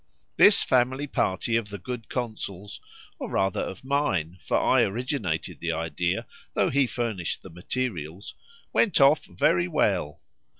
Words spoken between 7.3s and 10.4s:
the materials) went off very well.